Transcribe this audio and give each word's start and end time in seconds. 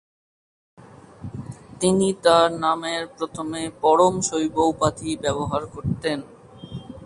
তিনি 1.81 2.07
তার 2.23 2.47
নামের 2.63 3.03
প্রথমে 3.17 3.61
পরম 3.81 4.13
শৈব 4.27 4.55
উপাধি 4.73 5.11
ব্যবহার 5.23 5.63
করতেন। 5.73 6.19